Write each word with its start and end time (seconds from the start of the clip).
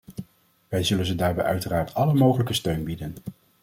Wij 0.67 0.83
zullen 0.83 1.05
ze 1.05 1.15
daarbij 1.15 1.45
uiteraard 1.45 1.93
alle 1.93 2.13
mogelijke 2.13 2.53
steun 2.53 2.83
bieden. 2.83 3.15